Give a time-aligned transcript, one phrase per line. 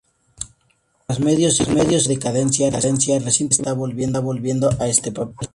[1.05, 5.47] Tras medio siglo de decadencia, recientemente está volviendo a este papel.